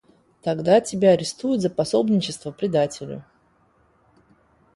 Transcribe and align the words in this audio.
Тогда 0.41 0.81
тебя 0.81 1.11
арестуют 1.11 1.61
за 1.61 1.69
пособничество 1.69 2.49
предателю. 2.51 3.23